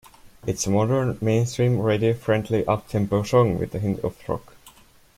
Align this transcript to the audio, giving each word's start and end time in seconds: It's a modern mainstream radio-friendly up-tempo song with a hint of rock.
It's 0.47 0.65
a 0.65 0.71
modern 0.71 1.19
mainstream 1.21 1.79
radio-friendly 1.79 2.65
up-tempo 2.65 3.21
song 3.21 3.59
with 3.59 3.75
a 3.75 3.77
hint 3.77 3.99
of 3.99 4.17
rock. 4.27 4.55